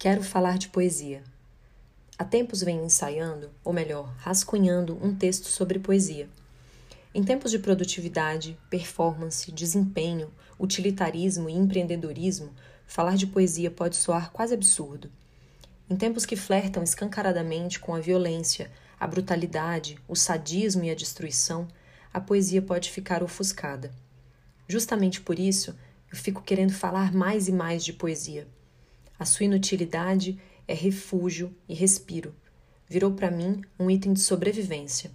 Quero 0.00 0.22
falar 0.22 0.58
de 0.58 0.68
poesia. 0.68 1.24
Há 2.16 2.24
tempos 2.24 2.62
venho 2.62 2.84
ensaiando, 2.84 3.50
ou 3.64 3.72
melhor, 3.72 4.14
rascunhando 4.18 4.96
um 5.02 5.12
texto 5.12 5.48
sobre 5.48 5.80
poesia. 5.80 6.28
Em 7.12 7.24
tempos 7.24 7.50
de 7.50 7.58
produtividade, 7.58 8.56
performance, 8.70 9.50
desempenho, 9.50 10.30
utilitarismo 10.56 11.50
e 11.50 11.54
empreendedorismo, 11.54 12.54
falar 12.86 13.16
de 13.16 13.26
poesia 13.26 13.72
pode 13.72 13.96
soar 13.96 14.30
quase 14.30 14.54
absurdo. 14.54 15.10
Em 15.90 15.96
tempos 15.96 16.24
que 16.24 16.36
flertam 16.36 16.84
escancaradamente 16.84 17.80
com 17.80 17.92
a 17.92 17.98
violência, 17.98 18.70
a 19.00 19.06
brutalidade, 19.08 19.98
o 20.06 20.14
sadismo 20.14 20.84
e 20.84 20.92
a 20.92 20.94
destruição, 20.94 21.66
a 22.14 22.20
poesia 22.20 22.62
pode 22.62 22.88
ficar 22.92 23.20
ofuscada. 23.20 23.92
Justamente 24.68 25.20
por 25.20 25.40
isso, 25.40 25.76
eu 26.08 26.16
fico 26.16 26.40
querendo 26.40 26.72
falar 26.72 27.12
mais 27.12 27.48
e 27.48 27.52
mais 27.52 27.84
de 27.84 27.92
poesia 27.92 28.46
a 29.18 29.24
sua 29.24 29.46
inutilidade 29.46 30.38
é 30.66 30.74
refúgio 30.74 31.54
e 31.68 31.74
respiro. 31.74 32.34
Virou 32.88 33.12
para 33.12 33.30
mim 33.30 33.62
um 33.78 33.90
item 33.90 34.12
de 34.12 34.20
sobrevivência. 34.20 35.10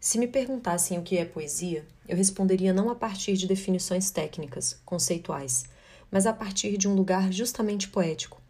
Se 0.00 0.18
me 0.18 0.26
perguntassem 0.26 0.98
o 0.98 1.02
que 1.02 1.18
é 1.18 1.24
poesia, 1.24 1.86
eu 2.08 2.16
responderia 2.16 2.72
não 2.72 2.90
a 2.90 2.94
partir 2.94 3.34
de 3.34 3.46
definições 3.46 4.10
técnicas, 4.10 4.80
conceituais, 4.84 5.64
mas 6.10 6.26
a 6.26 6.32
partir 6.32 6.76
de 6.76 6.88
um 6.88 6.94
lugar 6.94 7.32
justamente 7.32 7.88
poético. 7.88 8.40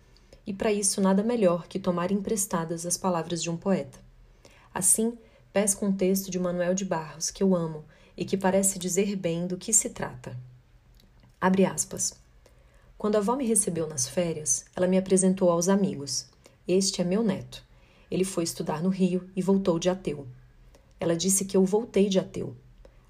E 0.47 0.53
para 0.53 0.73
isso, 0.73 1.01
nada 1.01 1.23
melhor 1.23 1.67
que 1.67 1.79
tomar 1.79 2.11
emprestadas 2.11 2.85
as 2.85 2.97
palavras 2.97 3.43
de 3.43 3.51
um 3.51 3.57
poeta. 3.57 3.99
Assim, 4.73 5.17
pesco 5.53 5.87
um 5.87 5.93
texto 5.93 6.31
de 6.31 6.39
Manuel 6.39 6.75
de 6.75 6.85
Barros 6.85 7.31
que 7.31 7.43
eu 7.43 7.55
amo 7.55 7.85
e 8.17 8.25
que 8.25 8.37
parece 8.37 8.79
dizer 8.79 9.17
bem 9.17 9.47
do 9.47 9.57
que 9.57 9.73
se 9.73 9.91
trata. 9.91 10.37
Abre 11.41 11.65
aspas. 11.65 12.24
Quando 13.05 13.17
a 13.17 13.19
avó 13.19 13.37
me 13.37 13.45
recebeu 13.47 13.87
nas 13.87 14.09
férias, 14.09 14.65
ela 14.75 14.87
me 14.87 14.97
apresentou 14.97 15.51
aos 15.51 15.69
amigos. 15.69 16.27
Este 16.67 17.03
é 17.03 17.05
meu 17.05 17.23
neto. 17.23 17.63
Ele 18.11 18.25
foi 18.25 18.45
estudar 18.45 18.83
no 18.83 18.89
Rio 18.89 19.29
e 19.37 19.43
voltou 19.43 19.79
de 19.79 19.91
ateu. 19.91 20.27
Ela 20.99 21.15
disse 21.15 21.45
que 21.45 21.55
eu 21.55 21.67
voltei 21.67 22.09
de 22.09 22.19
ateu. 22.19 22.57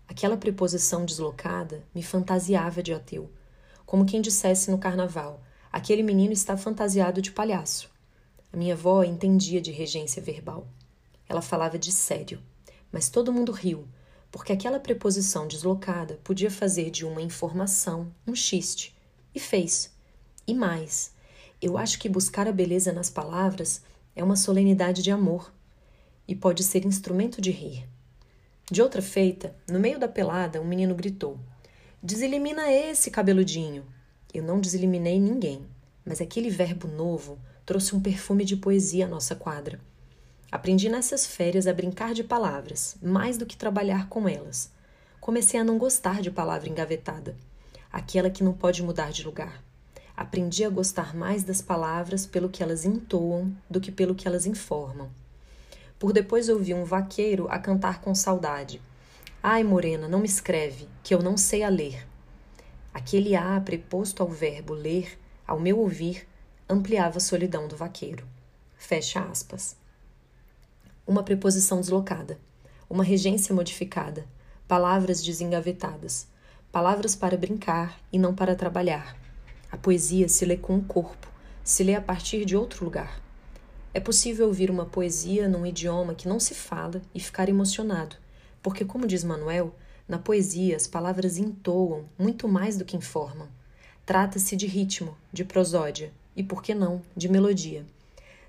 Aquela 0.08 0.36
preposição 0.36 1.04
deslocada 1.04 1.84
me 1.94 2.02
fantasiava 2.02 2.82
de 2.82 2.92
ateu, 2.92 3.30
como 3.86 4.04
quem 4.04 4.20
dissesse 4.20 4.68
no 4.68 4.78
carnaval: 4.78 5.40
aquele 5.70 6.02
menino 6.02 6.32
está 6.32 6.56
fantasiado 6.56 7.22
de 7.22 7.30
palhaço. 7.30 7.88
A 8.52 8.56
minha 8.56 8.74
avó 8.74 9.04
entendia 9.04 9.60
de 9.60 9.70
regência 9.70 10.20
verbal. 10.20 10.66
Ela 11.28 11.40
falava 11.40 11.78
de 11.78 11.92
sério, 11.92 12.42
mas 12.90 13.08
todo 13.08 13.32
mundo 13.32 13.52
riu, 13.52 13.86
porque 14.32 14.52
aquela 14.52 14.80
preposição 14.80 15.46
deslocada 15.46 16.18
podia 16.24 16.50
fazer 16.50 16.90
de 16.90 17.06
uma 17.06 17.22
informação 17.22 18.12
um 18.26 18.34
xiste 18.34 18.93
e 19.34 19.40
fez. 19.40 19.90
E 20.46 20.54
mais, 20.54 21.12
eu 21.60 21.78
acho 21.78 21.98
que 21.98 22.08
buscar 22.08 22.46
a 22.46 22.52
beleza 22.52 22.92
nas 22.92 23.08
palavras 23.08 23.82
é 24.14 24.22
uma 24.22 24.36
solenidade 24.36 25.02
de 25.02 25.10
amor 25.10 25.52
e 26.28 26.34
pode 26.34 26.62
ser 26.62 26.84
instrumento 26.84 27.40
de 27.40 27.50
rir. 27.50 27.88
De 28.70 28.82
outra 28.82 29.02
feita, 29.02 29.54
no 29.68 29.80
meio 29.80 29.98
da 29.98 30.08
pelada, 30.08 30.60
um 30.60 30.66
menino 30.66 30.94
gritou: 30.94 31.38
Deselimina 32.02 32.70
esse 32.70 33.10
cabeludinho. 33.10 33.84
Eu 34.32 34.42
não 34.42 34.60
deseliminei 34.60 35.18
ninguém, 35.18 35.66
mas 36.04 36.20
aquele 36.20 36.50
verbo 36.50 36.86
novo 36.86 37.38
trouxe 37.64 37.94
um 37.94 38.00
perfume 38.00 38.44
de 38.44 38.56
poesia 38.56 39.06
à 39.06 39.08
nossa 39.08 39.34
quadra. 39.34 39.80
Aprendi 40.50 40.88
nessas 40.88 41.26
férias 41.26 41.66
a 41.66 41.72
brincar 41.72 42.14
de 42.14 42.22
palavras, 42.22 42.96
mais 43.02 43.36
do 43.38 43.46
que 43.46 43.56
trabalhar 43.56 44.08
com 44.08 44.28
elas. 44.28 44.70
Comecei 45.20 45.58
a 45.58 45.64
não 45.64 45.78
gostar 45.78 46.20
de 46.20 46.30
palavra 46.30 46.68
engavetada 46.68 47.36
aquela 47.94 48.28
que 48.28 48.42
não 48.42 48.52
pode 48.52 48.82
mudar 48.82 49.12
de 49.12 49.22
lugar. 49.22 49.62
Aprendi 50.16 50.64
a 50.64 50.68
gostar 50.68 51.14
mais 51.14 51.44
das 51.44 51.62
palavras 51.62 52.26
pelo 52.26 52.48
que 52.48 52.60
elas 52.60 52.84
entoam 52.84 53.56
do 53.70 53.80
que 53.80 53.92
pelo 53.92 54.16
que 54.16 54.26
elas 54.26 54.46
informam. 54.46 55.08
Por 55.96 56.12
depois 56.12 56.48
ouvi 56.48 56.74
um 56.74 56.84
vaqueiro 56.84 57.46
a 57.48 57.56
cantar 57.56 58.00
com 58.00 58.12
saudade. 58.12 58.82
Ai, 59.40 59.62
morena, 59.62 60.08
não 60.08 60.18
me 60.18 60.26
escreve, 60.26 60.88
que 61.04 61.14
eu 61.14 61.22
não 61.22 61.36
sei 61.36 61.62
a 61.62 61.68
ler. 61.68 62.04
Aquele 62.92 63.36
A 63.36 63.60
preposto 63.60 64.24
ao 64.24 64.28
verbo 64.28 64.74
ler, 64.74 65.16
ao 65.46 65.60
meu 65.60 65.78
ouvir, 65.78 66.26
ampliava 66.68 67.18
a 67.18 67.20
solidão 67.20 67.68
do 67.68 67.76
vaqueiro. 67.76 68.26
Fecha 68.76 69.20
aspas. 69.20 69.76
Uma 71.06 71.22
preposição 71.22 71.78
deslocada, 71.78 72.40
uma 72.90 73.04
regência 73.04 73.54
modificada, 73.54 74.26
palavras 74.66 75.22
desengavetadas, 75.22 76.26
palavras 76.74 77.14
para 77.14 77.36
brincar 77.36 78.00
e 78.12 78.18
não 78.18 78.34
para 78.34 78.56
trabalhar. 78.56 79.16
A 79.70 79.76
poesia 79.76 80.28
se 80.28 80.44
lê 80.44 80.56
com 80.56 80.76
o 80.76 80.82
corpo, 80.82 81.30
se 81.62 81.84
lê 81.84 81.94
a 81.94 82.00
partir 82.00 82.44
de 82.44 82.56
outro 82.56 82.84
lugar. 82.84 83.22
É 83.94 84.00
possível 84.00 84.48
ouvir 84.48 84.72
uma 84.72 84.84
poesia 84.84 85.48
num 85.48 85.64
idioma 85.64 86.16
que 86.16 86.26
não 86.26 86.40
se 86.40 86.52
fala 86.52 87.00
e 87.14 87.20
ficar 87.20 87.48
emocionado, 87.48 88.16
porque, 88.60 88.84
como 88.84 89.06
diz 89.06 89.22
Manuel, 89.22 89.72
na 90.08 90.18
poesia 90.18 90.74
as 90.74 90.88
palavras 90.88 91.38
entoam 91.38 92.06
muito 92.18 92.48
mais 92.48 92.76
do 92.76 92.84
que 92.84 92.96
informam. 92.96 93.46
Trata-se 94.04 94.56
de 94.56 94.66
ritmo, 94.66 95.16
de 95.32 95.44
prosódia 95.44 96.12
e, 96.34 96.42
por 96.42 96.60
que 96.60 96.74
não, 96.74 97.00
de 97.16 97.28
melodia. 97.28 97.86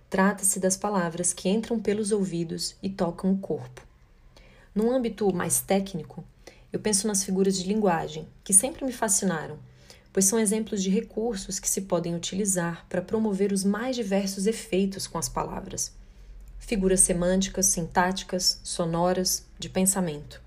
Trata-se 0.09 0.59
das 0.59 0.75
palavras 0.75 1.31
que 1.31 1.47
entram 1.47 1.79
pelos 1.79 2.11
ouvidos 2.11 2.75
e 2.81 2.89
tocam 2.89 3.31
o 3.31 3.37
corpo. 3.37 3.85
Num 4.73 4.89
âmbito 4.91 5.31
mais 5.31 5.61
técnico, 5.61 6.23
eu 6.71 6.79
penso 6.79 7.07
nas 7.07 7.23
figuras 7.23 7.57
de 7.57 7.67
linguagem, 7.67 8.27
que 8.43 8.53
sempre 8.53 8.85
me 8.85 8.91
fascinaram, 8.91 9.57
pois 10.11 10.25
são 10.25 10.39
exemplos 10.39 10.81
de 10.81 10.89
recursos 10.89 11.59
que 11.59 11.67
se 11.67 11.81
podem 11.81 12.15
utilizar 12.15 12.85
para 12.87 13.01
promover 13.01 13.51
os 13.51 13.63
mais 13.63 13.95
diversos 13.95 14.47
efeitos 14.47 15.07
com 15.07 15.17
as 15.17 15.27
palavras. 15.27 15.91
Figuras 16.57 17.01
semânticas, 17.01 17.65
sintáticas, 17.67 18.59
sonoras, 18.63 19.45
de 19.59 19.69
pensamento. 19.69 20.41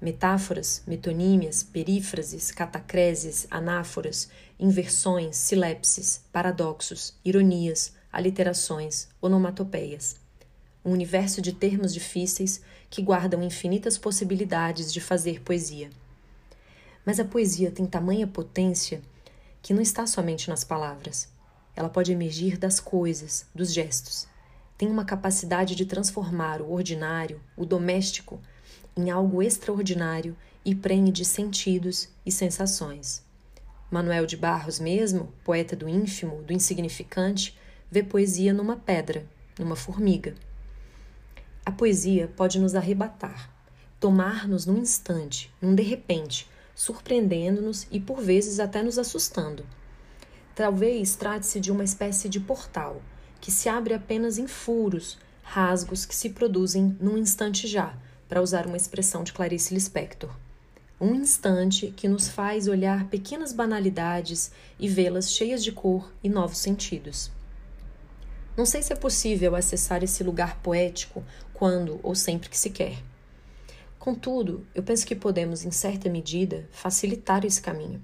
Metáforas, 0.00 0.82
metonímias, 0.86 1.62
perífrases, 1.62 2.50
catacreses, 2.50 3.46
anáforas, 3.50 4.28
inversões, 4.58 5.36
silepses, 5.36 6.20
paradoxos, 6.32 7.14
ironias, 7.24 7.92
aliterações, 8.12 9.08
onomatopeias. 9.22 10.25
Um 10.86 10.92
universo 10.92 11.42
de 11.42 11.52
termos 11.52 11.92
difíceis 11.92 12.62
que 12.88 13.02
guardam 13.02 13.42
infinitas 13.42 13.98
possibilidades 13.98 14.92
de 14.92 15.00
fazer 15.00 15.42
poesia. 15.42 15.90
Mas 17.04 17.18
a 17.18 17.24
poesia 17.24 17.72
tem 17.72 17.84
tamanha 17.84 18.24
potência 18.24 19.02
que 19.60 19.74
não 19.74 19.82
está 19.82 20.06
somente 20.06 20.48
nas 20.48 20.62
palavras. 20.62 21.28
Ela 21.74 21.88
pode 21.88 22.12
emergir 22.12 22.56
das 22.56 22.78
coisas, 22.78 23.46
dos 23.52 23.72
gestos. 23.72 24.28
Tem 24.78 24.88
uma 24.88 25.04
capacidade 25.04 25.74
de 25.74 25.86
transformar 25.86 26.62
o 26.62 26.70
ordinário, 26.70 27.40
o 27.56 27.66
doméstico, 27.66 28.40
em 28.96 29.10
algo 29.10 29.42
extraordinário 29.42 30.36
e 30.64 30.72
prenhe 30.72 31.10
de 31.10 31.24
sentidos 31.24 32.08
e 32.24 32.30
sensações. 32.30 33.24
Manuel 33.90 34.24
de 34.24 34.36
Barros, 34.36 34.78
mesmo, 34.78 35.32
poeta 35.42 35.74
do 35.74 35.88
ínfimo, 35.88 36.44
do 36.44 36.52
insignificante, 36.52 37.58
vê 37.90 38.04
poesia 38.04 38.52
numa 38.52 38.76
pedra, 38.76 39.26
numa 39.58 39.74
formiga. 39.74 40.34
A 41.66 41.72
poesia 41.72 42.32
pode 42.36 42.60
nos 42.60 42.76
arrebatar, 42.76 43.50
tomar-nos 43.98 44.66
num 44.66 44.78
instante, 44.78 45.52
num 45.60 45.74
de 45.74 45.82
repente, 45.82 46.48
surpreendendo-nos 46.76 47.88
e 47.90 47.98
por 47.98 48.20
vezes 48.20 48.60
até 48.60 48.84
nos 48.84 49.00
assustando. 49.00 49.66
Talvez 50.54 51.16
trate-se 51.16 51.58
de 51.58 51.72
uma 51.72 51.82
espécie 51.82 52.28
de 52.28 52.38
portal 52.38 53.02
que 53.40 53.50
se 53.50 53.68
abre 53.68 53.94
apenas 53.94 54.38
em 54.38 54.46
furos, 54.46 55.18
rasgos 55.42 56.06
que 56.06 56.14
se 56.14 56.30
produzem 56.30 56.96
num 57.00 57.18
instante 57.18 57.66
já, 57.66 57.98
para 58.28 58.40
usar 58.40 58.64
uma 58.64 58.76
expressão 58.76 59.24
de 59.24 59.32
Clarice 59.32 59.74
Lispector. 59.74 60.30
Um 61.00 61.16
instante 61.16 61.92
que 61.96 62.06
nos 62.06 62.28
faz 62.28 62.68
olhar 62.68 63.08
pequenas 63.08 63.52
banalidades 63.52 64.52
e 64.78 64.88
vê-las 64.88 65.32
cheias 65.32 65.64
de 65.64 65.72
cor 65.72 66.12
e 66.22 66.28
novos 66.28 66.58
sentidos. 66.58 67.32
Não 68.56 68.64
sei 68.64 68.82
se 68.82 68.90
é 68.90 68.96
possível 68.96 69.54
acessar 69.54 70.02
esse 70.02 70.24
lugar 70.24 70.56
poético 70.62 71.22
quando 71.56 71.98
ou 72.02 72.14
sempre 72.14 72.50
que 72.50 72.58
se 72.58 72.68
quer. 72.68 73.02
Contudo, 73.98 74.66
eu 74.74 74.82
penso 74.82 75.06
que 75.06 75.16
podemos, 75.16 75.64
em 75.64 75.70
certa 75.70 76.08
medida, 76.10 76.68
facilitar 76.70 77.46
esse 77.46 77.62
caminho. 77.62 78.02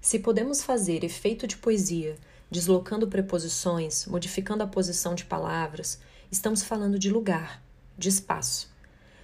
Se 0.00 0.18
podemos 0.18 0.64
fazer 0.64 1.04
efeito 1.04 1.46
de 1.46 1.56
poesia, 1.56 2.16
deslocando 2.50 3.06
preposições, 3.06 4.04
modificando 4.06 4.64
a 4.64 4.66
posição 4.66 5.14
de 5.14 5.24
palavras, 5.24 6.00
estamos 6.28 6.64
falando 6.64 6.98
de 6.98 7.08
lugar, 7.08 7.62
de 7.96 8.08
espaço. 8.08 8.68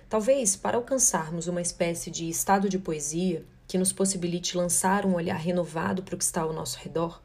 Talvez, 0.08 0.54
para 0.54 0.76
alcançarmos 0.76 1.48
uma 1.48 1.60
espécie 1.60 2.12
de 2.12 2.28
estado 2.28 2.68
de 2.68 2.78
poesia 2.78 3.44
que 3.66 3.76
nos 3.76 3.92
possibilite 3.92 4.56
lançar 4.56 5.04
um 5.04 5.14
olhar 5.14 5.36
renovado 5.36 6.04
para 6.04 6.14
o 6.14 6.18
que 6.18 6.24
está 6.24 6.42
ao 6.42 6.52
nosso 6.52 6.78
redor, 6.78 7.20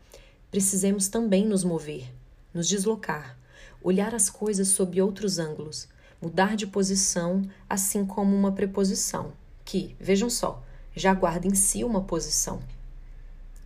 precisemos 0.49 1.07
também 1.07 1.45
nos 1.45 1.63
mover, 1.63 2.11
nos 2.51 2.67
deslocar, 2.67 3.37
olhar 3.83 4.15
as 4.15 4.31
coisas 4.31 4.69
sob 4.69 4.99
outros 4.99 5.37
ângulos, 5.37 5.87
mudar 6.23 6.55
de 6.55 6.65
posição, 6.65 7.41
assim 7.69 8.05
como 8.05 8.33
uma 8.33 8.53
preposição, 8.53 9.33
que, 9.65 9.93
vejam 9.99 10.29
só, 10.29 10.63
já 10.95 11.13
guarda 11.13 11.47
em 11.47 11.53
si 11.53 11.83
uma 11.83 11.99
posição. 11.99 12.61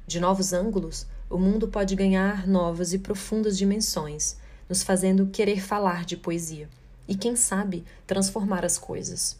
De 0.08 0.20
novos 0.20 0.54
ângulos, 0.54 1.06
o 1.30 1.38
mundo 1.38 1.68
pode 1.68 1.96
ganhar 1.96 2.48
novas 2.48 2.94
e 2.94 2.98
profundas 2.98 3.56
dimensões, 3.56 4.38
nos 4.68 4.82
fazendo 4.82 5.28
querer 5.28 5.62
falar 5.62 6.04
de 6.04 6.18
poesia 6.18 6.68
e, 7.08 7.16
quem 7.16 7.36
sabe, 7.36 7.86
transformar 8.08 8.66
as 8.66 8.80
coisas. 8.80 9.38